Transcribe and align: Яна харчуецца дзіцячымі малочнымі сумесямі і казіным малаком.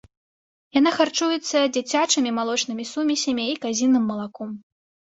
Яна 0.79 0.91
харчуецца 0.95 1.57
дзіцячымі 1.77 2.29
малочнымі 2.41 2.89
сумесямі 2.95 3.49
і 3.55 3.63
казіным 3.67 4.03
малаком. 4.15 4.61